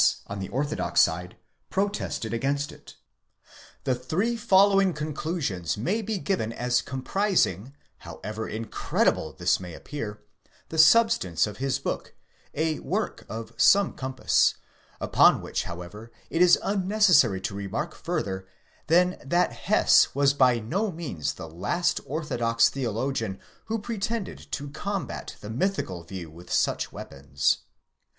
[0.25, 1.37] on the orthodox side,
[1.69, 2.95] protested against it.
[3.83, 10.23] 'The three following conclusions may be given as comprising, however incredible this may appear,
[10.69, 12.15] the sub stance of his book,
[12.55, 14.55] a work of some compass;
[14.99, 18.47] upon which however it is un necessary to remark further
[18.87, 25.35] than that Hess was by no means the last orthodox theologian who pretended to combat
[25.41, 27.59] the mythical view with such weapons.